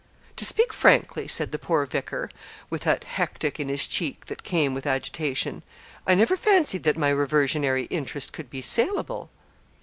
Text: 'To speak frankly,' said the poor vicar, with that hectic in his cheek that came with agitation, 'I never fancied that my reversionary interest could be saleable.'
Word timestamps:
'To 0.35 0.45
speak 0.45 0.73
frankly,' 0.73 1.27
said 1.27 1.51
the 1.51 1.59
poor 1.59 1.85
vicar, 1.85 2.27
with 2.71 2.81
that 2.81 3.03
hectic 3.03 3.59
in 3.59 3.69
his 3.69 3.85
cheek 3.85 4.25
that 4.25 4.41
came 4.41 4.73
with 4.73 4.87
agitation, 4.87 5.61
'I 6.07 6.15
never 6.15 6.35
fancied 6.35 6.81
that 6.81 6.97
my 6.97 7.09
reversionary 7.11 7.83
interest 7.83 8.33
could 8.33 8.49
be 8.49 8.63
saleable.' 8.63 9.29